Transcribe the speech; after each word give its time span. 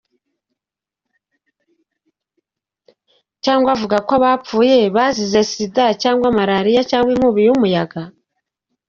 Cg 3.43 3.65
avuga 3.75 3.97
ko 4.07 4.11
abapfuye 4.19 4.77
bazize 4.95 5.39
sida 5.51 5.85
na 6.21 6.29
malaliya 6.37 6.81
cg 6.89 7.05
inkubi 7.13 7.39
y’umuyaga? 7.47 8.01